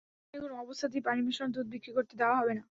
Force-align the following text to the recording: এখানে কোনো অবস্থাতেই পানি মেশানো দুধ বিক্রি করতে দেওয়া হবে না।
এখানে 0.23 0.43
কোনো 0.43 0.55
অবস্থাতেই 0.63 1.05
পানি 1.07 1.19
মেশানো 1.23 1.49
দুধ 1.55 1.67
বিক্রি 1.73 1.91
করতে 1.97 2.13
দেওয়া 2.19 2.35
হবে 2.39 2.53
না। 2.57 2.63